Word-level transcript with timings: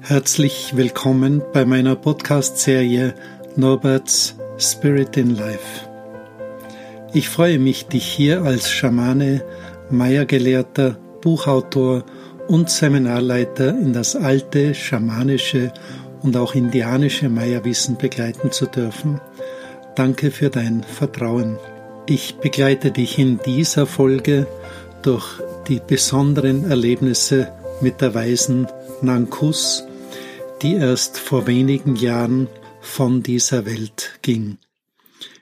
Herzlich 0.00 0.76
willkommen 0.76 1.42
bei 1.52 1.64
meiner 1.64 1.94
Podcast-Serie 1.96 3.14
Norberts 3.56 4.36
Spirit 4.58 5.16
in 5.16 5.36
Life. 5.36 5.88
Ich 7.12 7.28
freue 7.28 7.58
mich, 7.58 7.86
dich 7.86 8.04
hier 8.04 8.42
als 8.42 8.70
Schamane, 8.70 9.44
Maya-Gelehrter, 9.90 10.96
Buchautor 11.20 12.04
und 12.48 12.70
Seminarleiter 12.70 13.70
in 13.70 13.92
das 13.92 14.16
alte 14.16 14.74
schamanische 14.74 15.72
und 16.22 16.36
auch 16.36 16.54
indianische 16.54 17.28
Maya-Wissen 17.28 17.96
begleiten 17.96 18.50
zu 18.50 18.66
dürfen. 18.66 19.20
Danke 19.94 20.30
für 20.30 20.50
dein 20.50 20.82
Vertrauen. 20.82 21.58
Ich 22.06 22.36
begleite 22.36 22.90
dich 22.90 23.18
in 23.18 23.38
dieser 23.44 23.86
Folge 23.86 24.46
durch 25.02 25.40
die 25.68 25.80
besonderen 25.86 26.68
Erlebnisse 26.68 27.52
mit 27.80 28.00
der 28.00 28.14
weisen 28.14 28.66
Nankus, 29.02 29.84
die 30.62 30.74
erst 30.74 31.18
vor 31.18 31.46
wenigen 31.46 31.96
Jahren 31.96 32.48
von 32.80 33.22
dieser 33.22 33.66
Welt 33.66 34.18
ging. 34.22 34.58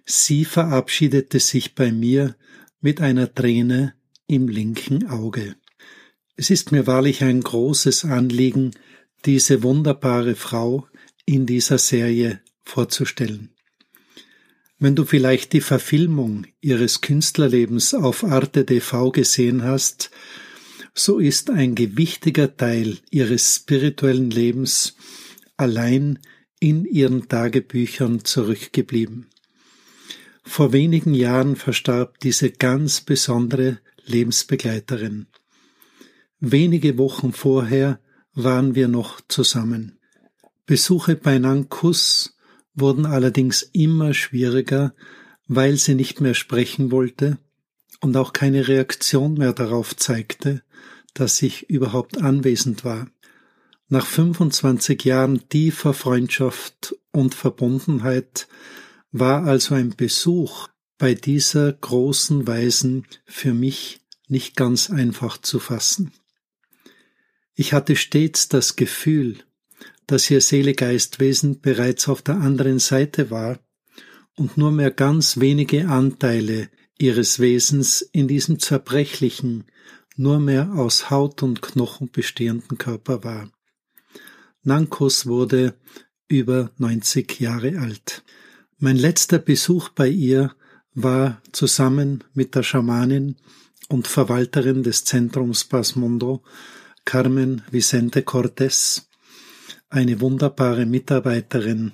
Sie 0.06 0.44
verabschiedete 0.44 1.40
sich 1.40 1.74
bei 1.74 1.92
mir 1.92 2.36
mit 2.80 3.00
einer 3.00 3.32
Träne 3.34 3.94
im 4.26 4.48
linken 4.48 5.08
Auge. 5.08 5.56
Es 6.36 6.48
ist 6.48 6.72
mir 6.72 6.86
wahrlich 6.86 7.22
ein 7.22 7.42
großes 7.42 8.06
Anliegen, 8.06 8.70
diese 9.26 9.62
wunderbare 9.62 10.36
Frau 10.36 10.86
in 11.26 11.44
dieser 11.44 11.76
Serie 11.76 12.40
vorzustellen. 12.62 13.50
Wenn 14.78 14.96
du 14.96 15.04
vielleicht 15.04 15.52
die 15.52 15.60
Verfilmung 15.60 16.46
ihres 16.62 17.02
Künstlerlebens 17.02 17.92
auf 17.92 18.24
Arte 18.24 18.64
TV 18.64 19.10
gesehen 19.10 19.62
hast, 19.62 20.10
so 20.94 21.18
ist 21.18 21.50
ein 21.50 21.74
gewichtiger 21.74 22.56
Teil 22.56 22.98
ihres 23.10 23.56
spirituellen 23.56 24.30
Lebens 24.30 24.96
allein 25.56 26.18
in 26.58 26.84
ihren 26.84 27.28
Tagebüchern 27.28 28.24
zurückgeblieben. 28.24 29.26
Vor 30.42 30.72
wenigen 30.72 31.14
Jahren 31.14 31.56
verstarb 31.56 32.18
diese 32.20 32.50
ganz 32.50 33.00
besondere 33.00 33.78
Lebensbegleiterin. 34.04 35.26
Wenige 36.40 36.98
Wochen 36.98 37.32
vorher 37.32 38.00
waren 38.34 38.74
wir 38.74 38.88
noch 38.88 39.20
zusammen. 39.28 39.98
Besuche 40.66 41.16
bei 41.16 41.38
Nankus 41.38 42.36
wurden 42.74 43.06
allerdings 43.06 43.62
immer 43.72 44.14
schwieriger, 44.14 44.94
weil 45.46 45.76
sie 45.76 45.94
nicht 45.94 46.20
mehr 46.20 46.34
sprechen 46.34 46.90
wollte 46.90 47.38
und 48.00 48.16
auch 48.16 48.32
keine 48.32 48.68
Reaktion 48.68 49.34
mehr 49.34 49.52
darauf 49.52 49.96
zeigte, 49.96 50.62
dass 51.14 51.42
ich 51.42 51.68
überhaupt 51.68 52.18
anwesend 52.18 52.84
war. 52.84 53.08
Nach 53.88 54.06
25 54.06 55.04
Jahren 55.04 55.48
tiefer 55.48 55.94
Freundschaft 55.94 56.96
und 57.12 57.34
Verbundenheit 57.34 58.46
war 59.10 59.44
also 59.44 59.74
ein 59.74 59.90
Besuch 59.96 60.68
bei 60.98 61.14
dieser 61.14 61.72
großen 61.72 62.46
Weisen 62.46 63.06
für 63.24 63.52
mich 63.52 64.00
nicht 64.28 64.54
ganz 64.54 64.90
einfach 64.90 65.38
zu 65.38 65.58
fassen. 65.58 66.12
Ich 67.54 67.72
hatte 67.72 67.96
stets 67.96 68.48
das 68.48 68.76
Gefühl, 68.76 69.38
dass 70.06 70.30
ihr 70.30 70.40
Seele-Geistwesen 70.40 71.60
bereits 71.60 72.08
auf 72.08 72.22
der 72.22 72.36
anderen 72.36 72.78
Seite 72.78 73.30
war 73.30 73.58
und 74.36 74.56
nur 74.56 74.70
mehr 74.70 74.90
ganz 74.90 75.40
wenige 75.40 75.88
Anteile 75.88 76.70
ihres 77.00 77.38
Wesens 77.38 78.02
in 78.02 78.28
diesem 78.28 78.58
zerbrechlichen, 78.58 79.64
nur 80.16 80.38
mehr 80.38 80.72
aus 80.74 81.10
Haut 81.10 81.42
und 81.42 81.62
Knochen 81.62 82.10
bestehenden 82.10 82.76
Körper 82.76 83.24
war. 83.24 83.50
Nankos 84.62 85.26
wurde 85.26 85.74
über 86.28 86.70
90 86.76 87.40
Jahre 87.40 87.78
alt. 87.78 88.22
Mein 88.78 88.96
letzter 88.96 89.38
Besuch 89.38 89.88
bei 89.88 90.08
ihr 90.08 90.54
war 90.92 91.40
zusammen 91.52 92.22
mit 92.34 92.54
der 92.54 92.62
Schamanin 92.62 93.36
und 93.88 94.06
Verwalterin 94.06 94.82
des 94.82 95.04
Zentrums 95.04 95.64
Pasmondo, 95.64 96.42
Carmen 97.06 97.62
Vicente 97.70 98.20
Cortés, 98.20 99.06
eine 99.88 100.20
wunderbare 100.20 100.84
Mitarbeiterin 100.84 101.92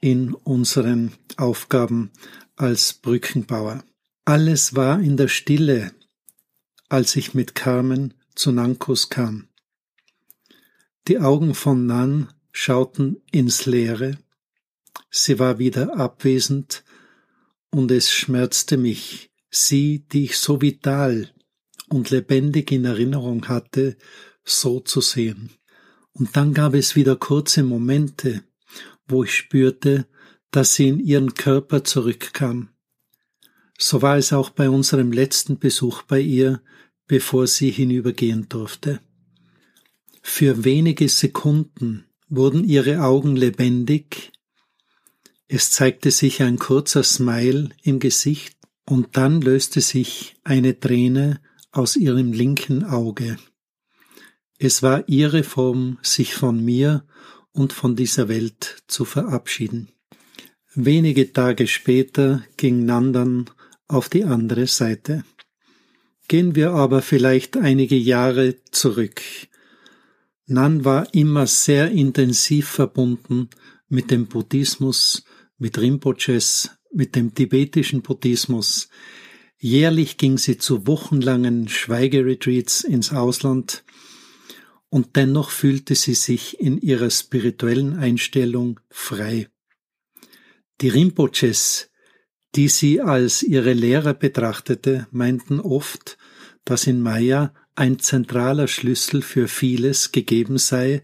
in 0.00 0.34
unseren 0.34 1.12
Aufgaben 1.36 2.10
als 2.56 2.94
Brückenbauer. 2.94 3.84
Alles 4.30 4.76
war 4.76 5.00
in 5.00 5.16
der 5.16 5.26
Stille, 5.26 5.90
als 6.88 7.16
ich 7.16 7.34
mit 7.34 7.56
Carmen 7.56 8.14
zu 8.36 8.52
Nankos 8.52 9.08
kam. 9.08 9.48
Die 11.08 11.18
Augen 11.18 11.52
von 11.52 11.86
Nan 11.86 12.32
schauten 12.52 13.16
ins 13.32 13.66
Leere. 13.66 14.18
Sie 15.10 15.40
war 15.40 15.58
wieder 15.58 15.96
abwesend, 15.96 16.84
und 17.72 17.90
es 17.90 18.12
schmerzte 18.12 18.76
mich, 18.76 19.32
sie, 19.50 20.06
die 20.12 20.26
ich 20.26 20.38
so 20.38 20.62
vital 20.62 21.34
und 21.88 22.10
lebendig 22.10 22.70
in 22.70 22.84
Erinnerung 22.84 23.48
hatte, 23.48 23.96
so 24.44 24.78
zu 24.78 25.00
sehen. 25.00 25.50
Und 26.12 26.36
dann 26.36 26.54
gab 26.54 26.74
es 26.74 26.94
wieder 26.94 27.16
kurze 27.16 27.64
Momente, 27.64 28.44
wo 29.08 29.24
ich 29.24 29.34
spürte, 29.34 30.06
dass 30.52 30.74
sie 30.74 30.86
in 30.86 31.00
ihren 31.00 31.34
Körper 31.34 31.82
zurückkam. 31.82 32.68
So 33.82 34.02
war 34.02 34.18
es 34.18 34.34
auch 34.34 34.50
bei 34.50 34.68
unserem 34.68 35.10
letzten 35.10 35.58
Besuch 35.58 36.02
bei 36.02 36.20
ihr, 36.20 36.60
bevor 37.06 37.46
sie 37.46 37.70
hinübergehen 37.70 38.46
durfte. 38.50 39.00
Für 40.20 40.64
wenige 40.64 41.08
Sekunden 41.08 42.04
wurden 42.28 42.62
ihre 42.62 43.02
Augen 43.02 43.36
lebendig, 43.36 44.32
es 45.48 45.70
zeigte 45.70 46.10
sich 46.10 46.42
ein 46.42 46.58
kurzer 46.58 47.02
Smile 47.02 47.70
im 47.82 48.00
Gesicht 48.00 48.56
und 48.84 49.16
dann 49.16 49.40
löste 49.40 49.80
sich 49.80 50.36
eine 50.44 50.78
Träne 50.78 51.40
aus 51.72 51.96
ihrem 51.96 52.32
linken 52.32 52.84
Auge. 52.84 53.38
Es 54.58 54.82
war 54.82 55.08
ihre 55.08 55.42
Form, 55.42 55.98
sich 56.02 56.34
von 56.34 56.62
mir 56.62 57.06
und 57.52 57.72
von 57.72 57.96
dieser 57.96 58.28
Welt 58.28 58.76
zu 58.86 59.06
verabschieden. 59.06 59.88
Wenige 60.74 61.32
Tage 61.32 61.66
später 61.66 62.44
ging 62.58 62.84
Nandan 62.84 63.50
auf 63.90 64.08
die 64.08 64.24
andere 64.24 64.66
Seite. 64.66 65.24
Gehen 66.28 66.54
wir 66.54 66.72
aber 66.72 67.02
vielleicht 67.02 67.56
einige 67.56 67.96
Jahre 67.96 68.56
zurück. 68.70 69.20
Nan 70.46 70.84
war 70.84 71.12
immer 71.14 71.46
sehr 71.46 71.90
intensiv 71.90 72.68
verbunden 72.68 73.48
mit 73.88 74.10
dem 74.10 74.26
Buddhismus, 74.26 75.24
mit 75.58 75.78
Rinpoches, 75.78 76.70
mit 76.92 77.16
dem 77.16 77.34
tibetischen 77.34 78.02
Buddhismus. 78.02 78.88
Jährlich 79.58 80.16
ging 80.16 80.38
sie 80.38 80.56
zu 80.56 80.86
wochenlangen 80.86 81.68
Schweigeretreats 81.68 82.82
ins 82.82 83.12
Ausland 83.12 83.84
und 84.88 85.16
dennoch 85.16 85.50
fühlte 85.50 85.94
sie 85.94 86.14
sich 86.14 86.60
in 86.60 86.80
ihrer 86.80 87.10
spirituellen 87.10 87.96
Einstellung 87.96 88.80
frei. 88.88 89.48
Die 90.80 90.88
Rinpoches, 90.88 91.89
die 92.56 92.68
sie 92.68 93.00
als 93.00 93.42
ihre 93.42 93.72
Lehrer 93.72 94.14
betrachtete, 94.14 95.06
meinten 95.10 95.60
oft, 95.60 96.18
dass 96.64 96.86
in 96.86 97.00
Maya 97.00 97.52
ein 97.74 97.98
zentraler 97.98 98.68
Schlüssel 98.68 99.22
für 99.22 99.48
vieles 99.48 100.12
gegeben 100.12 100.58
sei 100.58 101.02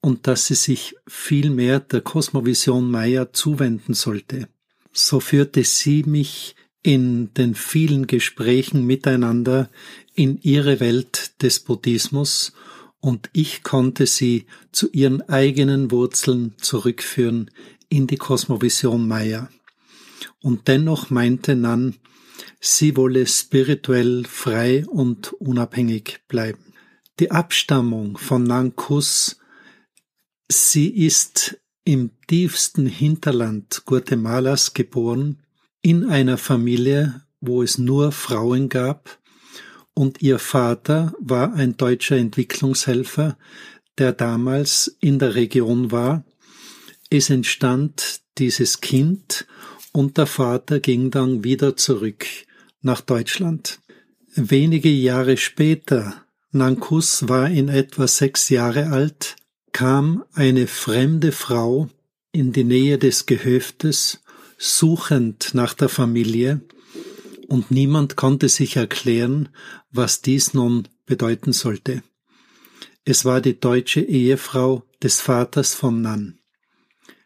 und 0.00 0.26
dass 0.26 0.46
sie 0.46 0.54
sich 0.54 0.96
vielmehr 1.06 1.80
der 1.80 2.00
Kosmovision 2.00 2.90
Maya 2.90 3.32
zuwenden 3.32 3.94
sollte. 3.94 4.48
So 4.92 5.20
führte 5.20 5.62
sie 5.64 6.02
mich 6.04 6.56
in 6.82 7.32
den 7.34 7.54
vielen 7.54 8.06
Gesprächen 8.06 8.86
miteinander 8.86 9.70
in 10.14 10.40
ihre 10.42 10.80
Welt 10.80 11.42
des 11.42 11.60
Buddhismus 11.60 12.52
und 13.00 13.30
ich 13.32 13.62
konnte 13.62 14.06
sie 14.06 14.46
zu 14.72 14.90
ihren 14.90 15.22
eigenen 15.28 15.90
Wurzeln 15.90 16.54
zurückführen 16.58 17.50
in 17.88 18.06
die 18.06 18.16
Kosmovision 18.16 19.06
Maya. 19.06 19.48
Und 20.42 20.68
dennoch 20.68 21.10
meinte 21.10 21.54
Nan, 21.54 21.96
sie 22.60 22.96
wolle 22.96 23.26
spirituell 23.26 24.24
frei 24.24 24.84
und 24.86 25.32
unabhängig 25.34 26.20
bleiben. 26.28 26.72
Die 27.18 27.30
Abstammung 27.30 28.16
von 28.16 28.44
Nankus, 28.44 29.38
sie 30.48 30.88
ist 30.88 31.58
im 31.84 32.10
tiefsten 32.26 32.86
Hinterland 32.86 33.82
Guatemalas 33.84 34.74
geboren, 34.74 35.42
in 35.82 36.04
einer 36.04 36.38
Familie, 36.38 37.22
wo 37.40 37.62
es 37.62 37.78
nur 37.78 38.12
Frauen 38.12 38.68
gab, 38.68 39.18
und 39.92 40.22
ihr 40.22 40.38
Vater 40.38 41.12
war 41.20 41.52
ein 41.54 41.76
deutscher 41.76 42.16
Entwicklungshelfer, 42.16 43.36
der 43.98 44.12
damals 44.12 44.96
in 45.00 45.18
der 45.18 45.34
Region 45.34 45.90
war. 45.90 46.24
Es 47.10 47.28
entstand 47.28 48.20
dieses 48.38 48.80
Kind 48.80 49.46
und 49.92 50.18
der 50.18 50.26
Vater 50.26 50.80
ging 50.80 51.10
dann 51.10 51.44
wieder 51.44 51.76
zurück 51.76 52.26
nach 52.82 53.00
Deutschland. 53.00 53.80
Wenige 54.34 54.90
Jahre 54.90 55.36
später, 55.36 56.24
Nankus 56.52 57.28
war 57.28 57.48
in 57.48 57.68
etwa 57.68 58.06
sechs 58.06 58.48
Jahre 58.48 58.90
alt, 58.90 59.36
kam 59.72 60.24
eine 60.34 60.66
fremde 60.66 61.32
Frau 61.32 61.88
in 62.32 62.52
die 62.52 62.64
Nähe 62.64 62.98
des 62.98 63.26
Gehöftes, 63.26 64.22
suchend 64.58 65.50
nach 65.54 65.74
der 65.74 65.88
Familie, 65.88 66.60
und 67.48 67.70
niemand 67.70 68.14
konnte 68.14 68.48
sich 68.48 68.76
erklären, 68.76 69.48
was 69.90 70.22
dies 70.22 70.54
nun 70.54 70.86
bedeuten 71.06 71.52
sollte. 71.52 72.04
Es 73.04 73.24
war 73.24 73.40
die 73.40 73.58
deutsche 73.58 74.00
Ehefrau 74.00 74.84
des 75.02 75.20
Vaters 75.20 75.74
von 75.74 76.00
Nan. 76.00 76.39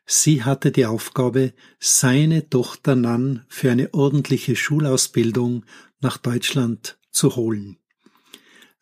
Sie 0.07 0.45
hatte 0.45 0.71
die 0.71 0.87
Aufgabe, 0.87 1.55
seine 1.79 2.49
Tochter 2.51 2.95
Nan 2.95 3.45
für 3.49 3.71
eine 3.71 3.95
ordentliche 3.95 4.55
Schulausbildung 4.55 5.65
nach 6.01 6.19
Deutschland 6.19 6.99
zu 7.11 7.37
holen. 7.37 7.79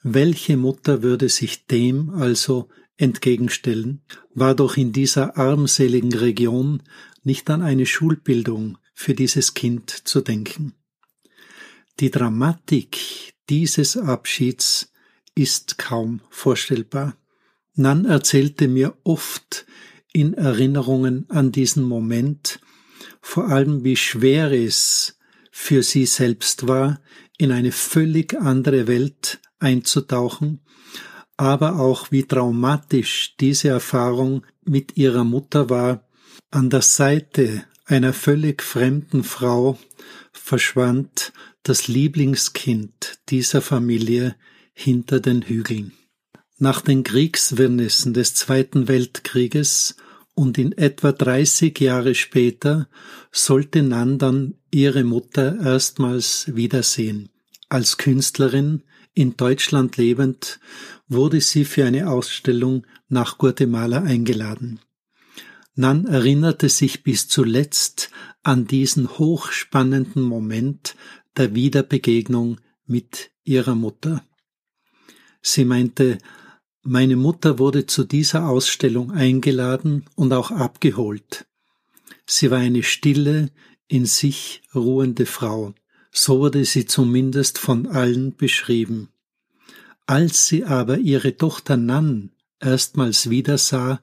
Welche 0.02 0.56
Mutter 0.56 1.02
würde 1.02 1.28
sich 1.28 1.66
dem 1.66 2.10
also 2.10 2.68
entgegenstellen, 2.96 4.02
war 4.34 4.54
doch 4.54 4.76
in 4.76 4.92
dieser 4.92 5.36
armseligen 5.36 6.12
Region 6.12 6.82
nicht 7.22 7.48
an 7.50 7.62
eine 7.62 7.86
Schulbildung 7.86 8.78
für 8.92 9.14
dieses 9.14 9.54
Kind 9.54 9.90
zu 9.90 10.20
denken. 10.20 10.74
Die 12.00 12.10
Dramatik 12.10 13.34
dieses 13.48 13.96
Abschieds 13.96 14.92
ist 15.34 15.78
kaum 15.78 16.20
vorstellbar. 16.30 17.16
Nan 17.74 18.04
erzählte 18.04 18.66
mir 18.68 18.96
oft 19.04 19.66
in 20.12 20.34
Erinnerungen 20.34 21.26
an 21.28 21.52
diesen 21.52 21.84
Moment, 21.84 22.60
vor 23.20 23.48
allem 23.48 23.84
wie 23.84 23.96
schwer 23.96 24.52
es 24.52 25.18
für 25.50 25.82
sie 25.82 26.06
selbst 26.06 26.66
war, 26.66 27.00
in 27.38 27.52
eine 27.52 27.72
völlig 27.72 28.34
andere 28.34 28.86
Welt 28.86 29.40
einzutauchen, 29.58 30.60
aber 31.36 31.78
auch 31.78 32.10
wie 32.10 32.24
traumatisch 32.24 33.36
diese 33.38 33.68
Erfahrung 33.68 34.44
mit 34.64 34.96
ihrer 34.96 35.24
Mutter 35.24 35.70
war, 35.70 36.08
an 36.50 36.70
der 36.70 36.82
Seite 36.82 37.64
einer 37.84 38.12
völlig 38.12 38.62
fremden 38.62 39.24
Frau 39.24 39.78
verschwand 40.32 41.32
das 41.62 41.88
Lieblingskind 41.88 43.18
dieser 43.28 43.62
Familie 43.62 44.36
hinter 44.72 45.20
den 45.20 45.42
Hügeln. 45.42 45.92
Nach 46.62 46.80
den 46.80 47.02
Kriegswirrnissen 47.02 48.14
des 48.14 48.36
Zweiten 48.36 48.86
Weltkrieges 48.86 49.96
und 50.34 50.58
in 50.58 50.70
etwa 50.70 51.10
30 51.10 51.80
Jahre 51.80 52.14
später 52.14 52.88
sollte 53.32 53.82
Nandan 53.82 54.54
ihre 54.70 55.02
Mutter 55.02 55.58
erstmals 55.60 56.54
wiedersehen. 56.54 57.30
Als 57.68 57.96
Künstlerin 57.96 58.84
in 59.12 59.36
Deutschland 59.36 59.96
lebend 59.96 60.60
wurde 61.08 61.40
sie 61.40 61.64
für 61.64 61.84
eine 61.84 62.08
Ausstellung 62.08 62.86
nach 63.08 63.38
Guatemala 63.38 64.02
eingeladen. 64.02 64.78
Nan 65.74 66.06
erinnerte 66.06 66.68
sich 66.68 67.02
bis 67.02 67.26
zuletzt 67.26 68.12
an 68.44 68.68
diesen 68.68 69.18
hochspannenden 69.18 70.22
Moment 70.22 70.94
der 71.36 71.56
Wiederbegegnung 71.56 72.60
mit 72.86 73.32
ihrer 73.42 73.74
Mutter. 73.74 74.24
Sie 75.40 75.64
meinte, 75.64 76.18
meine 76.82 77.16
Mutter 77.16 77.58
wurde 77.58 77.86
zu 77.86 78.04
dieser 78.04 78.48
Ausstellung 78.48 79.12
eingeladen 79.12 80.04
und 80.16 80.32
auch 80.32 80.50
abgeholt. 80.50 81.46
Sie 82.26 82.50
war 82.50 82.58
eine 82.58 82.82
stille, 82.82 83.50
in 83.88 84.06
sich 84.06 84.62
ruhende 84.74 85.26
Frau. 85.26 85.74
So 86.10 86.40
wurde 86.40 86.64
sie 86.64 86.86
zumindest 86.86 87.58
von 87.58 87.86
allen 87.86 88.36
beschrieben. 88.36 89.08
Als 90.06 90.46
sie 90.46 90.64
aber 90.64 90.98
ihre 90.98 91.36
Tochter 91.36 91.76
Nan 91.76 92.30
erstmals 92.58 93.30
wiedersah, 93.30 94.00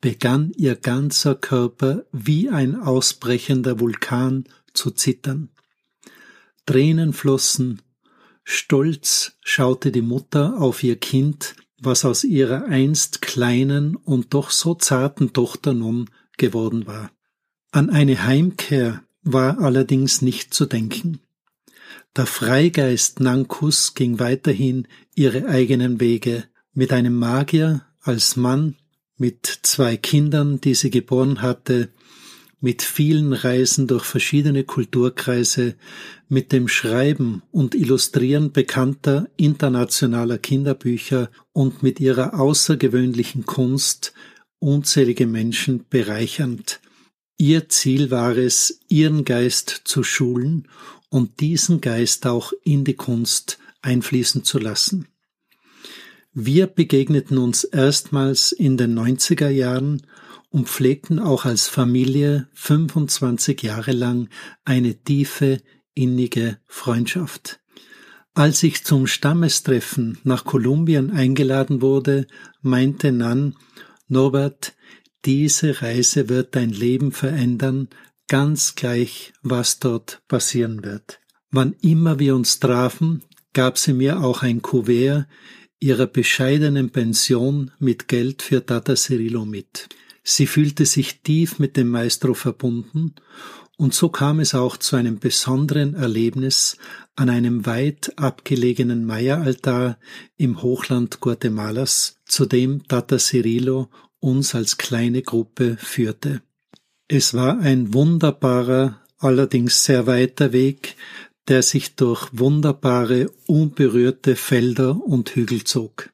begann 0.00 0.52
ihr 0.56 0.76
ganzer 0.76 1.34
Körper 1.34 2.04
wie 2.12 2.50
ein 2.50 2.76
ausbrechender 2.76 3.80
Vulkan 3.80 4.44
zu 4.74 4.90
zittern. 4.90 5.50
Tränen 6.66 7.12
flossen, 7.12 7.82
stolz 8.44 9.38
schaute 9.40 9.92
die 9.92 10.02
Mutter 10.02 10.60
auf 10.60 10.82
ihr 10.82 10.96
Kind, 10.96 11.54
was 11.84 12.04
aus 12.04 12.24
ihrer 12.24 12.66
einst 12.66 13.22
kleinen 13.22 13.96
und 13.96 14.34
doch 14.34 14.50
so 14.50 14.74
zarten 14.74 15.32
Tochter 15.32 15.74
nun 15.74 16.08
geworden 16.38 16.86
war. 16.86 17.10
An 17.70 17.90
eine 17.90 18.24
Heimkehr 18.24 19.02
war 19.22 19.60
allerdings 19.60 20.22
nicht 20.22 20.54
zu 20.54 20.66
denken. 20.66 21.20
Der 22.16 22.26
Freigeist 22.26 23.20
Nankus 23.20 23.94
ging 23.94 24.18
weiterhin 24.18 24.86
ihre 25.14 25.46
eigenen 25.46 26.00
Wege, 26.00 26.44
mit 26.74 26.92
einem 26.92 27.18
Magier 27.18 27.84
als 28.00 28.36
Mann 28.36 28.76
mit 29.16 29.46
zwei 29.62 29.96
Kindern, 29.96 30.60
die 30.60 30.74
sie 30.74 30.90
geboren 30.90 31.42
hatte, 31.42 31.90
mit 32.62 32.80
vielen 32.82 33.32
Reisen 33.32 33.88
durch 33.88 34.04
verschiedene 34.04 34.62
Kulturkreise, 34.62 35.74
mit 36.28 36.52
dem 36.52 36.68
Schreiben 36.68 37.42
und 37.50 37.74
Illustrieren 37.74 38.52
bekannter 38.52 39.28
internationaler 39.36 40.38
Kinderbücher 40.38 41.28
und 41.52 41.82
mit 41.82 41.98
ihrer 41.98 42.38
außergewöhnlichen 42.38 43.46
Kunst 43.46 44.14
unzählige 44.60 45.26
Menschen 45.26 45.84
bereichernd. 45.90 46.80
Ihr 47.36 47.68
Ziel 47.68 48.12
war 48.12 48.36
es, 48.36 48.78
ihren 48.88 49.24
Geist 49.24 49.82
zu 49.84 50.04
schulen 50.04 50.68
und 51.08 51.40
diesen 51.40 51.80
Geist 51.80 52.26
auch 52.26 52.52
in 52.62 52.84
die 52.84 52.94
Kunst 52.94 53.58
einfließen 53.82 54.44
zu 54.44 54.60
lassen. 54.60 55.08
Wir 56.32 56.68
begegneten 56.68 57.38
uns 57.38 57.64
erstmals 57.64 58.52
in 58.52 58.76
den 58.76 58.96
90er 58.96 59.48
Jahren 59.48 60.02
und 60.52 60.68
pflegten 60.68 61.18
auch 61.18 61.44
als 61.44 61.66
Familie 61.66 62.48
25 62.52 63.62
Jahre 63.62 63.92
lang 63.92 64.28
eine 64.64 65.02
tiefe, 65.02 65.58
innige 65.94 66.58
Freundschaft. 66.66 67.60
Als 68.34 68.62
ich 68.62 68.84
zum 68.84 69.06
Stammestreffen 69.06 70.18
nach 70.24 70.44
Kolumbien 70.44 71.10
eingeladen 71.10 71.82
wurde, 71.82 72.26
meinte 72.60 73.12
Nan, 73.12 73.56
Norbert, 74.08 74.74
diese 75.24 75.82
Reise 75.82 76.28
wird 76.28 76.54
dein 76.54 76.70
Leben 76.70 77.12
verändern, 77.12 77.88
ganz 78.28 78.74
gleich, 78.74 79.32
was 79.42 79.78
dort 79.78 80.22
passieren 80.28 80.84
wird. 80.84 81.20
Wann 81.50 81.74
immer 81.80 82.18
wir 82.18 82.34
uns 82.34 82.60
trafen, 82.60 83.22
gab 83.52 83.78
sie 83.78 83.92
mir 83.92 84.22
auch 84.22 84.42
ein 84.42 84.62
Kuvert, 84.62 85.26
ihrer 85.80 86.06
bescheidenen 86.06 86.90
Pension 86.90 87.70
mit 87.78 88.08
Geld 88.08 88.42
für 88.42 88.64
Tata 88.64 88.94
Cirillo 88.96 89.44
mit. 89.44 89.88
Sie 90.22 90.46
fühlte 90.46 90.86
sich 90.86 91.22
tief 91.22 91.58
mit 91.58 91.76
dem 91.76 91.88
Maestro 91.88 92.34
verbunden 92.34 93.14
und 93.82 93.94
so 93.94 94.10
kam 94.10 94.38
es 94.38 94.54
auch 94.54 94.76
zu 94.76 94.94
einem 94.96 95.18
besonderen 95.18 95.94
Erlebnis 95.94 96.76
an 97.16 97.28
einem 97.28 97.66
weit 97.66 98.12
abgelegenen 98.16 99.04
Maya-Altar 99.04 99.98
im 100.36 100.62
Hochland 100.62 101.18
Guatemalas, 101.20 102.20
zu 102.24 102.46
dem 102.46 102.86
Tata 102.86 103.18
Cirillo 103.18 103.88
uns 104.20 104.54
als 104.54 104.78
kleine 104.78 105.22
Gruppe 105.22 105.76
führte. 105.80 106.42
Es 107.08 107.34
war 107.34 107.58
ein 107.58 107.92
wunderbarer, 107.92 109.00
allerdings 109.18 109.84
sehr 109.84 110.06
weiter 110.06 110.52
Weg, 110.52 110.94
der 111.48 111.62
sich 111.62 111.96
durch 111.96 112.28
wunderbare, 112.32 113.30
unberührte 113.46 114.36
Felder 114.36 115.04
und 115.04 115.30
Hügel 115.34 115.64
zog. 115.64 116.10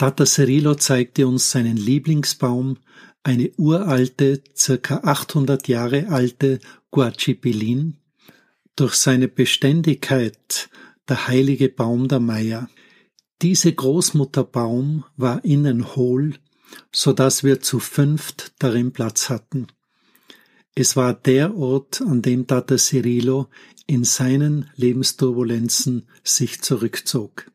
Tata 0.00 0.24
Cirillo 0.24 0.76
zeigte 0.76 1.26
uns 1.26 1.50
seinen 1.50 1.76
Lieblingsbaum, 1.76 2.78
eine 3.22 3.52
uralte, 3.58 4.42
circa 4.56 5.00
800 5.04 5.68
Jahre 5.68 6.08
alte 6.08 6.58
Guachipilin, 6.90 7.98
durch 8.76 8.94
seine 8.94 9.28
Beständigkeit 9.28 10.70
der 11.06 11.28
heilige 11.28 11.68
Baum 11.68 12.08
der 12.08 12.18
Maya. 12.18 12.70
Diese 13.42 13.74
Großmutterbaum 13.74 15.04
war 15.18 15.44
innen 15.44 15.94
hohl, 15.94 16.36
so 16.90 17.12
dass 17.12 17.44
wir 17.44 17.60
zu 17.60 17.78
fünft 17.78 18.54
darin 18.58 18.92
Platz 18.94 19.28
hatten. 19.28 19.66
Es 20.74 20.96
war 20.96 21.12
der 21.12 21.54
Ort, 21.54 22.00
an 22.00 22.22
dem 22.22 22.46
Tata 22.46 22.78
Cirillo 22.78 23.50
in 23.86 24.04
seinen 24.04 24.70
Lebensturbulenzen 24.76 26.08
sich 26.24 26.62
zurückzog. 26.62 27.50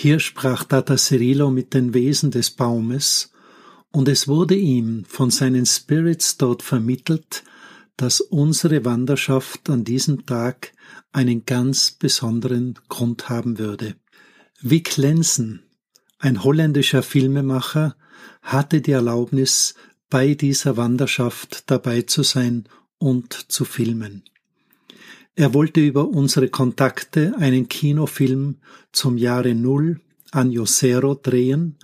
Hier 0.00 0.20
sprach 0.20 0.62
Tata 0.62 0.96
Cirillo 0.96 1.50
mit 1.50 1.74
den 1.74 1.92
Wesen 1.92 2.30
des 2.30 2.52
Baumes, 2.52 3.32
und 3.90 4.06
es 4.06 4.28
wurde 4.28 4.54
ihm 4.54 5.04
von 5.04 5.32
seinen 5.32 5.66
Spirits 5.66 6.36
dort 6.36 6.62
vermittelt, 6.62 7.42
dass 7.96 8.20
unsere 8.20 8.84
Wanderschaft 8.84 9.68
an 9.68 9.82
diesem 9.82 10.24
Tag 10.24 10.72
einen 11.10 11.46
ganz 11.46 11.90
besonderen 11.90 12.78
Grund 12.88 13.28
haben 13.28 13.58
würde. 13.58 13.96
Vic 14.60 14.96
Lensen, 14.98 15.64
ein 16.20 16.44
holländischer 16.44 17.02
Filmemacher, 17.02 17.96
hatte 18.40 18.80
die 18.80 18.92
Erlaubnis, 18.92 19.74
bei 20.08 20.34
dieser 20.34 20.76
Wanderschaft 20.76 21.68
dabei 21.72 22.02
zu 22.02 22.22
sein 22.22 22.68
und 22.98 23.32
zu 23.50 23.64
filmen. 23.64 24.22
Er 25.38 25.54
wollte 25.54 25.78
über 25.78 26.08
unsere 26.08 26.48
Kontakte 26.48 27.32
einen 27.38 27.68
Kinofilm 27.68 28.56
zum 28.90 29.16
Jahre 29.16 29.54
Null 29.54 30.00
Año 30.32 30.66
Zero 30.66 31.14
drehen 31.14 31.76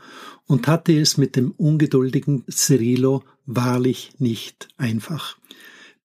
und 0.48 0.66
hatte 0.66 0.98
es 0.98 1.18
mit 1.18 1.36
dem 1.36 1.52
ungeduldigen 1.52 2.42
Cirilo 2.50 3.22
wahrlich 3.46 4.10
nicht 4.18 4.66
einfach. 4.76 5.38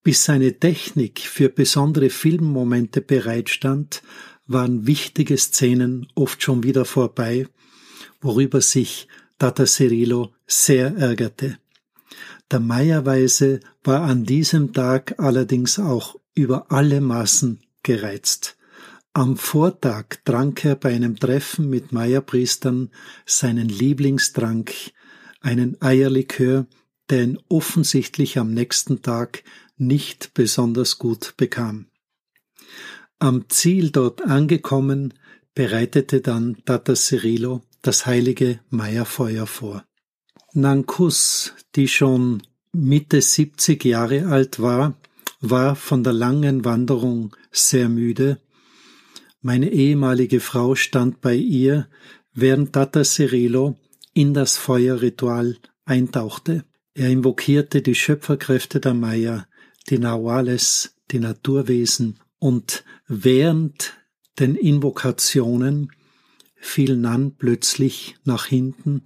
Bis 0.04 0.24
seine 0.24 0.60
Technik 0.60 1.18
für 1.18 1.48
besondere 1.48 2.10
Filmmomente 2.10 3.00
bereitstand, 3.00 4.04
waren 4.46 4.86
wichtige 4.86 5.36
Szenen 5.36 6.06
oft 6.14 6.44
schon 6.44 6.62
wieder 6.62 6.84
vorbei, 6.84 7.48
worüber 8.20 8.60
sich 8.60 9.08
Tata 9.40 9.66
Cirilo 9.66 10.30
sehr 10.46 10.96
ärgerte. 10.96 11.58
Der 12.48 12.60
Meierweise 12.60 13.58
war 13.82 14.02
an 14.02 14.22
diesem 14.22 14.72
Tag 14.72 15.16
allerdings 15.18 15.80
auch 15.80 16.19
über 16.34 16.70
alle 16.70 17.00
Maßen 17.00 17.60
gereizt. 17.82 18.56
Am 19.12 19.36
Vortag 19.36 20.22
trank 20.24 20.64
er 20.64 20.76
bei 20.76 20.94
einem 20.94 21.18
Treffen 21.18 21.68
mit 21.68 21.92
Meierpriestern 21.92 22.90
seinen 23.26 23.68
Lieblingstrank, 23.68 24.72
einen 25.40 25.80
Eierlikör, 25.82 26.66
der 27.08 27.24
ihn 27.24 27.38
offensichtlich 27.48 28.38
am 28.38 28.54
nächsten 28.54 29.02
Tag 29.02 29.42
nicht 29.76 30.32
besonders 30.34 30.98
gut 30.98 31.34
bekam. 31.36 31.86
Am 33.18 33.48
Ziel 33.48 33.90
dort 33.90 34.22
angekommen, 34.22 35.14
bereitete 35.54 36.20
dann 36.20 36.58
Tata 36.64 36.94
Cirilo 36.94 37.62
das 37.82 38.06
heilige 38.06 38.60
Meierfeuer 38.70 39.46
vor. 39.46 39.84
Nankus, 40.52 41.54
die 41.74 41.88
schon 41.88 42.42
Mitte 42.72 43.20
70 43.20 43.84
Jahre 43.84 44.26
alt 44.26 44.60
war, 44.60 44.94
war 45.40 45.74
von 45.74 46.04
der 46.04 46.12
langen 46.12 46.64
Wanderung 46.64 47.34
sehr 47.50 47.88
müde. 47.88 48.40
Meine 49.40 49.70
ehemalige 49.70 50.40
Frau 50.40 50.74
stand 50.74 51.20
bei 51.20 51.34
ihr, 51.34 51.88
während 52.34 52.72
Tata 52.72 53.04
Cirilo 53.04 53.78
in 54.12 54.34
das 54.34 54.56
Feuerritual 54.56 55.56
eintauchte. 55.84 56.64
Er 56.94 57.08
invokierte 57.08 57.82
die 57.82 57.94
Schöpferkräfte 57.94 58.80
der 58.80 58.94
Maya, 58.94 59.46
die 59.88 59.98
Nawales, 59.98 60.96
die 61.10 61.18
Naturwesen, 61.18 62.18
und 62.38 62.84
während 63.06 63.94
den 64.38 64.54
Invokationen 64.54 65.92
fiel 66.56 66.96
Nan 66.96 67.36
plötzlich 67.36 68.16
nach 68.24 68.46
hinten 68.46 69.02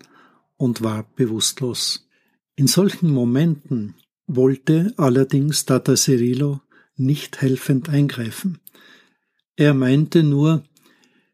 und 0.56 0.82
war 0.82 1.04
bewusstlos. 1.16 2.08
In 2.56 2.66
solchen 2.66 3.10
Momenten 3.10 3.94
wollte 4.26 4.92
allerdings 4.96 5.64
Tata 5.66 5.96
Cirilo 5.96 6.60
nicht 6.96 7.40
helfend 7.40 7.88
eingreifen. 7.88 8.60
Er 9.56 9.74
meinte 9.74 10.22
nur, 10.22 10.64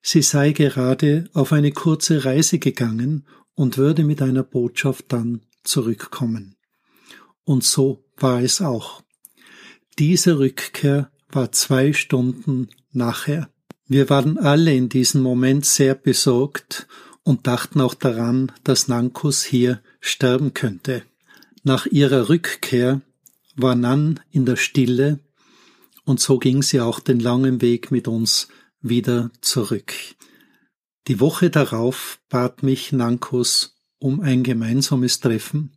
sie 0.03 0.23
sei 0.23 0.53
gerade 0.53 1.29
auf 1.33 1.53
eine 1.53 1.73
kurze 1.73 2.25
Reise 2.25 2.59
gegangen 2.59 3.27
und 3.55 3.79
würde 3.79 4.05
mit 4.05 4.23
einer 4.23 4.43
Botschaft 4.43 5.07
dann 5.09 5.43
zurückkommen. 5.65 6.57
Und 7.45 7.65
so 7.65 8.05
war 8.17 8.43
es 8.43 8.61
auch. 8.61 9.03
Diese 9.99 10.39
Rückkehr 10.39 11.11
war 11.31 11.53
zwei 11.53 11.93
Stunden 11.93 12.69
nachher. 12.93 13.51
Wir 13.87 14.09
waren 14.09 14.39
alle 14.39 14.75
in 14.75 14.89
diesem 14.89 15.23
Moment 15.23 15.67
sehr 15.67 15.95
besorgt 15.95 16.87
und 17.23 17.47
dachten 17.47 17.81
auch 17.81 17.95
daran, 17.95 18.53
dass 18.65 18.89
Nankus 18.89 19.43
hier 19.43 19.83
sterben 20.01 20.55
könnte. 20.55 21.03
Nach 21.62 21.85
ihrer 21.85 22.31
Rückkehr 22.31 23.02
war 23.55 23.75
Nan 23.75 24.21
in 24.31 24.47
der 24.47 24.57
Stille 24.57 25.21
und 26.05 26.19
so 26.19 26.38
ging 26.38 26.62
sie 26.62 26.81
auch 26.81 27.00
den 27.00 27.21
langen 27.21 27.61
Weg 27.61 27.90
mit 27.90 28.09
uns 28.09 28.49
wieder 28.81 29.31
zurück. 29.43 29.93
Die 31.07 31.21
Woche 31.21 31.50
darauf 31.50 32.19
bat 32.31 32.62
mich 32.62 32.93
Nankus 32.93 33.79
um 33.99 34.21
ein 34.21 34.43
gemeinsames 34.43 35.21
Treffen 35.21 35.73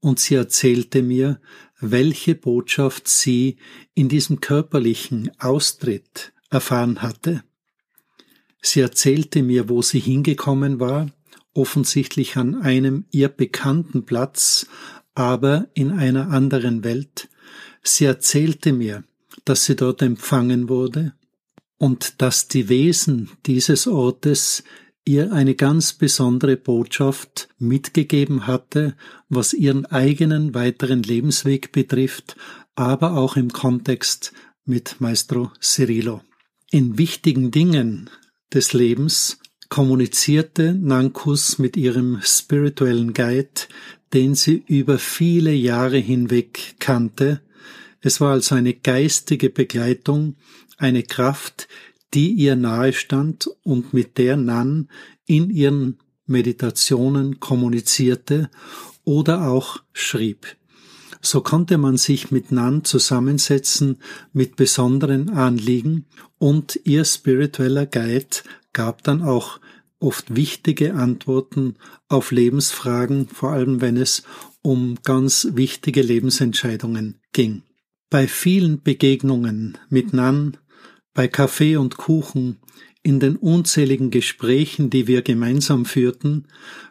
und 0.00 0.20
sie 0.20 0.34
erzählte 0.34 1.02
mir, 1.02 1.40
welche 1.80 2.34
Botschaft 2.34 3.08
sie 3.08 3.56
in 3.94 4.10
diesem 4.10 4.40
körperlichen 4.40 5.30
Austritt 5.40 6.34
erfahren 6.50 7.00
hatte. 7.00 7.42
Sie 8.60 8.80
erzählte 8.80 9.42
mir, 9.42 9.70
wo 9.70 9.80
sie 9.80 10.00
hingekommen 10.00 10.80
war, 10.80 11.10
offensichtlich 11.54 12.36
an 12.36 12.60
einem 12.60 13.06
ihr 13.10 13.28
bekannten 13.28 14.04
Platz, 14.04 14.66
aber 15.14 15.68
in 15.74 15.92
einer 15.92 16.30
anderen 16.30 16.84
Welt. 16.84 17.28
Sie 17.82 18.04
erzählte 18.04 18.72
mir, 18.72 19.04
dass 19.44 19.64
sie 19.64 19.76
dort 19.76 20.02
empfangen 20.02 20.68
wurde 20.68 21.12
und 21.78 22.22
dass 22.22 22.48
die 22.48 22.68
Wesen 22.68 23.30
dieses 23.46 23.86
Ortes 23.86 24.64
ihr 25.04 25.32
eine 25.32 25.54
ganz 25.54 25.92
besondere 25.92 26.56
Botschaft 26.56 27.48
mitgegeben 27.58 28.46
hatte, 28.46 28.96
was 29.28 29.52
ihren 29.52 29.86
eigenen 29.86 30.54
weiteren 30.54 31.02
Lebensweg 31.02 31.72
betrifft, 31.72 32.36
aber 32.74 33.16
auch 33.16 33.36
im 33.36 33.52
Kontext 33.52 34.32
mit 34.64 35.00
Maestro 35.00 35.52
Cirilo. 35.60 36.22
In 36.70 36.96
wichtigen 36.96 37.50
Dingen 37.50 38.08
des 38.52 38.72
Lebens 38.72 39.38
kommunizierte 39.68 40.74
Nankus 40.74 41.58
mit 41.58 41.76
ihrem 41.76 42.20
spirituellen 42.22 43.12
Guide, 43.12 43.68
den 44.12 44.34
sie 44.34 44.62
über 44.66 44.98
viele 44.98 45.52
Jahre 45.52 45.98
hinweg 45.98 46.76
kannte. 46.78 47.40
Es 48.00 48.20
war 48.20 48.32
also 48.32 48.54
eine 48.54 48.74
geistige 48.74 49.50
Begleitung, 49.50 50.36
eine 50.76 51.02
Kraft, 51.02 51.68
die 52.12 52.32
ihr 52.32 52.56
nahe 52.56 52.92
stand 52.92 53.48
und 53.62 53.92
mit 53.92 54.18
der 54.18 54.36
Nan 54.36 54.88
in 55.26 55.50
ihren 55.50 55.98
Meditationen 56.26 57.40
kommunizierte 57.40 58.50
oder 59.04 59.48
auch 59.48 59.82
schrieb. 59.92 60.56
So 61.20 61.40
konnte 61.40 61.78
man 61.78 61.96
sich 61.96 62.30
mit 62.30 62.52
Nan 62.52 62.84
zusammensetzen 62.84 63.98
mit 64.32 64.56
besonderen 64.56 65.30
Anliegen 65.30 66.04
und 66.38 66.78
ihr 66.84 67.04
spiritueller 67.04 67.86
Guide 67.86 68.42
gab 68.74 69.02
dann 69.04 69.22
auch 69.22 69.58
oft 70.04 70.36
wichtige 70.36 70.94
Antworten 70.94 71.76
auf 72.08 72.30
Lebensfragen, 72.30 73.28
vor 73.28 73.52
allem 73.52 73.80
wenn 73.80 73.96
es 73.96 74.22
um 74.62 74.98
ganz 75.02 75.48
wichtige 75.52 76.02
Lebensentscheidungen 76.02 77.20
ging. 77.32 77.62
Bei 78.10 78.28
vielen 78.28 78.82
Begegnungen 78.82 79.78
mit 79.88 80.12
Nan, 80.12 80.56
bei 81.14 81.26
Kaffee 81.26 81.76
und 81.76 81.96
Kuchen, 81.96 82.58
in 83.02 83.20
den 83.20 83.36
unzähligen 83.36 84.10
Gesprächen, 84.10 84.88
die 84.88 85.06
wir 85.06 85.22
gemeinsam 85.22 85.84
führten, 85.84 86.46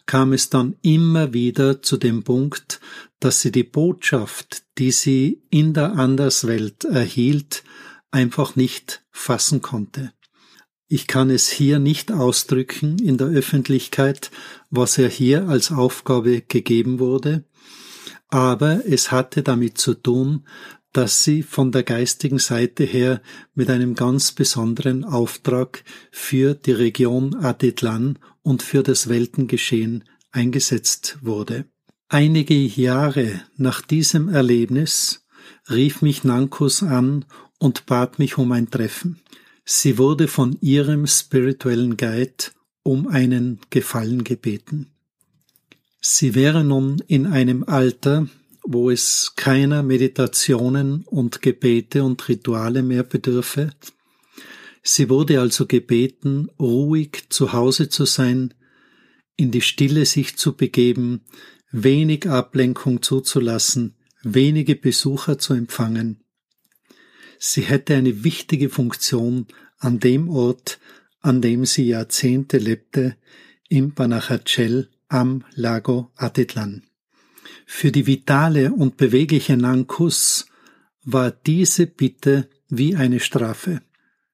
kam 0.05 0.31
es 0.31 0.49
dann 0.49 0.75
immer 0.81 1.33
wieder 1.33 1.81
zu 1.81 1.97
dem 1.97 2.23
Punkt, 2.23 2.79
dass 3.19 3.41
sie 3.41 3.51
die 3.51 3.63
Botschaft, 3.63 4.63
die 4.77 4.91
sie 4.91 5.41
in 5.49 5.73
der 5.73 5.93
Anderswelt 5.93 6.83
erhielt, 6.83 7.63
einfach 8.11 8.55
nicht 8.55 9.03
fassen 9.11 9.61
konnte. 9.61 10.13
Ich 10.87 11.07
kann 11.07 11.29
es 11.29 11.49
hier 11.49 11.79
nicht 11.79 12.11
ausdrücken 12.11 12.99
in 12.99 13.17
der 13.17 13.27
Öffentlichkeit, 13.27 14.31
was 14.69 14.97
er 14.97 15.09
hier 15.09 15.47
als 15.47 15.71
Aufgabe 15.71 16.41
gegeben 16.41 16.99
wurde, 16.99 17.45
aber 18.27 18.85
es 18.85 19.11
hatte 19.11 19.43
damit 19.43 19.77
zu 19.77 19.93
tun, 19.93 20.45
dass 20.91 21.23
sie 21.23 21.41
von 21.41 21.71
der 21.71 21.83
geistigen 21.83 22.39
Seite 22.39 22.83
her 22.83 23.21
mit 23.55 23.69
einem 23.69 23.95
ganz 23.95 24.31
besonderen 24.31 25.03
Auftrag 25.03 25.83
für 26.11 26.53
die 26.53 26.71
Region 26.71 27.35
Aditlan 27.35 28.19
und 28.43 28.61
für 28.61 28.83
das 28.83 29.09
Weltengeschehen 29.09 30.03
eingesetzt 30.31 31.17
wurde. 31.21 31.65
Einige 32.09 32.53
Jahre 32.53 33.41
nach 33.55 33.81
diesem 33.81 34.29
Erlebnis 34.29 35.25
rief 35.69 36.01
mich 36.03 36.23
Nankus 36.23 36.83
an 36.83 37.25
und 37.57 37.87
bat 37.87 38.19
mich 38.19 38.37
um 38.37 38.51
ein 38.51 38.69
Treffen. 38.69 39.19
Sie 39.65 39.97
wurde 39.97 40.27
von 40.27 40.57
ihrem 40.61 41.07
spirituellen 41.07 41.95
Guide 41.97 42.51
um 42.83 43.07
einen 43.07 43.59
Gefallen 43.69 44.23
gebeten. 44.23 44.91
Sie 46.01 46.35
wäre 46.35 46.65
nun 46.65 47.01
in 47.07 47.25
einem 47.25 47.63
Alter, 47.63 48.27
wo 48.65 48.89
es 48.89 49.33
keiner 49.35 49.83
Meditationen 49.83 51.03
und 51.05 51.41
Gebete 51.41 52.03
und 52.03 52.27
Rituale 52.27 52.83
mehr 52.83 53.03
bedürfe. 53.03 53.71
Sie 54.81 55.09
wurde 55.09 55.39
also 55.39 55.65
gebeten, 55.65 56.49
ruhig 56.59 57.25
zu 57.29 57.53
Hause 57.53 57.87
zu 57.87 58.05
sein, 58.05 58.53
in 59.37 59.51
die 59.51 59.61
Stille 59.61 60.05
sich 60.05 60.37
zu 60.37 60.55
begeben, 60.55 61.21
wenig 61.71 62.29
Ablenkung 62.29 63.01
zuzulassen, 63.01 63.95
wenige 64.21 64.75
Besucher 64.75 65.37
zu 65.37 65.53
empfangen. 65.53 66.22
Sie 67.45 67.63
hätte 67.63 67.93
eine 67.93 68.23
wichtige 68.23 68.69
Funktion 68.69 69.47
an 69.77 69.99
dem 69.99 70.29
Ort, 70.29 70.79
an 71.19 71.41
dem 71.41 71.65
sie 71.65 71.85
Jahrzehnte 71.85 72.57
lebte, 72.57 73.17
im 73.67 73.93
Banachacel 73.93 74.89
am 75.09 75.43
Lago 75.53 76.09
Atitlan. 76.15 76.83
Für 77.65 77.91
die 77.91 78.07
vitale 78.07 78.71
und 78.71 78.95
bewegliche 78.95 79.57
Nankus 79.57 80.45
war 81.03 81.31
diese 81.31 81.85
Bitte 81.85 82.47
wie 82.69 82.95
eine 82.95 83.19
Strafe. 83.19 83.81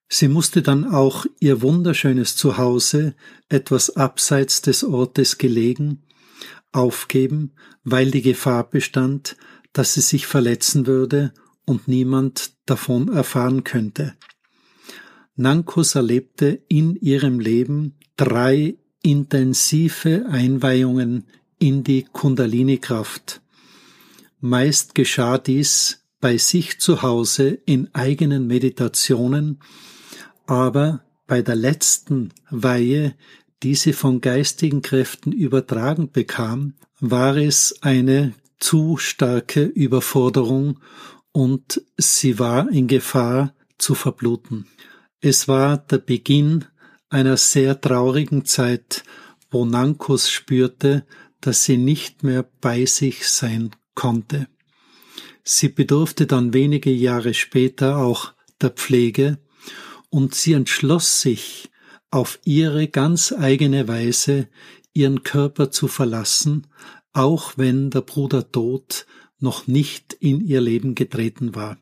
Sie 0.08 0.28
musste 0.28 0.62
dann 0.62 0.84
auch 0.84 1.26
ihr 1.40 1.62
wunderschönes 1.62 2.36
Zuhause, 2.36 3.16
etwas 3.48 3.96
abseits 3.96 4.62
des 4.62 4.84
Ortes 4.84 5.36
gelegen, 5.36 6.04
aufgeben, 6.70 7.54
weil 7.82 8.12
die 8.12 8.22
Gefahr 8.22 8.70
bestand, 8.70 9.36
dass 9.72 9.94
sie 9.94 10.00
sich 10.00 10.28
verletzen 10.28 10.86
würde 10.86 11.32
und 11.70 11.86
niemand 11.86 12.52
davon 12.66 13.08
erfahren 13.08 13.62
könnte. 13.62 14.14
Nankos 15.36 15.94
erlebte 15.94 16.60
in 16.68 16.96
ihrem 16.96 17.38
Leben 17.38 17.94
drei 18.16 18.76
intensive 19.02 20.26
Einweihungen 20.28 21.24
in 21.58 21.84
die 21.84 22.02
Kundalini-Kraft. 22.02 23.40
Meist 24.40 24.94
geschah 24.94 25.38
dies 25.38 26.02
bei 26.20 26.36
sich 26.36 26.80
zu 26.80 27.02
Hause 27.02 27.58
in 27.64 27.88
eigenen 27.94 28.46
Meditationen, 28.48 29.60
aber 30.46 31.04
bei 31.28 31.40
der 31.40 31.56
letzten 31.56 32.30
Weihe, 32.50 33.14
die 33.62 33.76
sie 33.76 33.92
von 33.92 34.20
geistigen 34.20 34.82
Kräften 34.82 35.30
übertragen 35.30 36.10
bekam, 36.10 36.74
war 36.98 37.36
es 37.36 37.76
eine 37.80 38.34
zu 38.58 38.96
starke 38.96 39.62
Überforderung 39.62 40.80
und 41.32 41.82
sie 41.96 42.38
war 42.38 42.70
in 42.70 42.86
Gefahr 42.86 43.54
zu 43.78 43.94
verbluten. 43.94 44.66
Es 45.20 45.48
war 45.48 45.78
der 45.78 45.98
Beginn 45.98 46.64
einer 47.08 47.36
sehr 47.36 47.80
traurigen 47.80 48.44
Zeit, 48.44 49.04
wo 49.50 49.64
Nankos 49.64 50.30
spürte, 50.30 51.04
dass 51.40 51.64
sie 51.64 51.76
nicht 51.76 52.22
mehr 52.22 52.48
bei 52.60 52.84
sich 52.84 53.28
sein 53.28 53.70
konnte. 53.94 54.48
Sie 55.42 55.68
bedurfte 55.68 56.26
dann 56.26 56.52
wenige 56.52 56.90
Jahre 56.90 57.34
später 57.34 57.98
auch 57.98 58.32
der 58.60 58.70
Pflege 58.70 59.38
und 60.10 60.34
sie 60.34 60.52
entschloss 60.52 61.20
sich, 61.20 61.70
auf 62.10 62.40
ihre 62.44 62.88
ganz 62.88 63.32
eigene 63.32 63.86
Weise 63.86 64.48
ihren 64.92 65.22
Körper 65.22 65.70
zu 65.70 65.86
verlassen, 65.86 66.66
auch 67.12 67.54
wenn 67.56 67.90
der 67.90 68.00
Bruder 68.00 68.50
Tod 68.50 69.06
noch 69.40 69.66
nicht 69.66 70.12
in 70.14 70.40
ihr 70.40 70.60
Leben 70.60 70.94
getreten 70.94 71.54
war. 71.54 71.78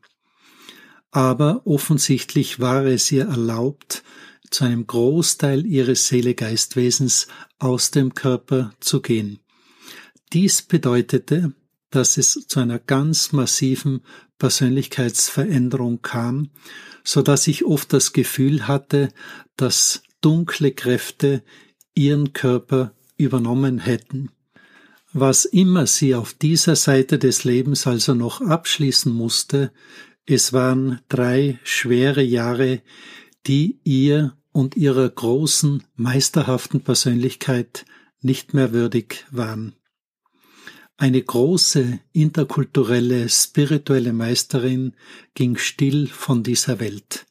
Aber 1.11 1.61
offensichtlich 1.65 2.59
war 2.59 2.85
es 2.85 3.11
ihr 3.11 3.25
erlaubt, 3.25 4.03
zu 4.51 4.65
einem 4.65 4.87
Großteil 4.87 5.65
ihres 5.65 6.07
Seele-Geistwesens 6.07 7.27
aus 7.57 7.91
dem 7.91 8.13
Körper 8.13 8.73
zu 8.79 9.01
gehen. 9.01 9.39
Dies 10.33 10.61
bedeutete, 10.61 11.53
dass 11.89 12.17
es 12.17 12.45
zu 12.47 12.59
einer 12.59 12.79
ganz 12.79 13.31
massiven 13.31 14.01
Persönlichkeitsveränderung 14.37 16.01
kam, 16.01 16.51
so 17.03 17.21
dass 17.21 17.47
ich 17.47 17.65
oft 17.65 17.91
das 17.93 18.13
Gefühl 18.13 18.67
hatte, 18.67 19.09
dass 19.55 20.03
dunkle 20.21 20.71
Kräfte 20.71 21.43
ihren 21.95 22.33
Körper 22.33 22.93
übernommen 23.17 23.79
hätten. 23.79 24.29
Was 25.13 25.45
immer 25.45 25.87
sie 25.87 26.13
auf 26.13 26.33
dieser 26.33 26.75
Seite 26.75 27.17
des 27.17 27.43
Lebens 27.43 27.87
also 27.87 28.13
noch 28.13 28.41
abschließen 28.41 29.11
musste, 29.11 29.71
es 30.25 30.53
waren 30.53 30.99
drei 31.09 31.59
schwere 31.63 32.21
Jahre, 32.21 32.81
die 33.47 33.79
ihr 33.83 34.37
und 34.51 34.77
ihrer 34.77 35.09
großen, 35.09 35.83
meisterhaften 35.95 36.81
Persönlichkeit 36.81 37.85
nicht 38.21 38.53
mehr 38.53 38.71
würdig 38.71 39.25
waren. 39.31 39.75
Eine 40.97 41.23
große 41.23 41.99
interkulturelle, 42.11 43.29
spirituelle 43.29 44.13
Meisterin 44.13 44.93
ging 45.33 45.57
still 45.57 46.07
von 46.07 46.43
dieser 46.43 46.79
Welt. 46.79 47.25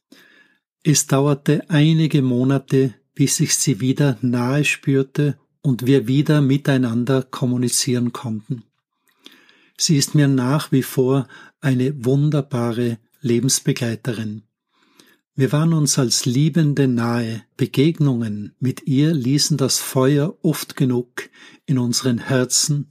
Es 0.82 1.06
dauerte 1.06 1.68
einige 1.68 2.22
Monate, 2.22 2.94
bis 3.14 3.40
ich 3.40 3.54
sie 3.54 3.80
wieder 3.80 4.16
nahe 4.22 4.64
spürte 4.64 5.38
und 5.68 5.84
wir 5.84 6.08
wieder 6.08 6.40
miteinander 6.40 7.22
kommunizieren 7.22 8.14
konnten. 8.14 8.62
Sie 9.76 9.98
ist 9.98 10.14
mir 10.14 10.26
nach 10.26 10.72
wie 10.72 10.82
vor 10.82 11.28
eine 11.60 12.06
wunderbare 12.06 12.96
Lebensbegleiterin. 13.20 14.44
Wir 15.34 15.52
waren 15.52 15.74
uns 15.74 15.98
als 15.98 16.24
Liebende 16.24 16.88
nahe. 16.88 17.42
Begegnungen 17.58 18.54
mit 18.58 18.86
ihr 18.86 19.12
ließen 19.12 19.58
das 19.58 19.78
Feuer 19.78 20.38
oft 20.40 20.74
genug 20.74 21.28
in 21.66 21.76
unseren 21.78 22.16
Herzen 22.16 22.88